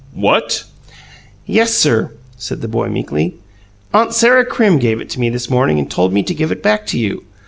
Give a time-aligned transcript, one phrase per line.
[0.15, 0.63] "What?"
[1.45, 3.35] "Yes, sir," said the boy meekly.
[3.93, 6.63] "Aunt Sarah Crim gave it to me this morning and told me to give it
[6.63, 7.23] back to you.